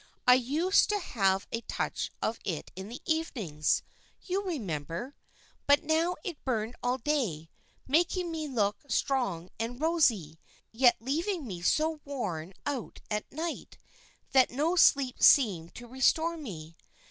[0.25, 3.83] I used to have a touch of it in the evenings,
[4.23, 5.15] you remember;
[5.67, 7.51] but now it burned all day,
[7.87, 10.39] making me look strong and rosy,
[10.71, 13.77] yet leaving me so worn out at night
[14.31, 16.75] that no sleep seemed to restore me.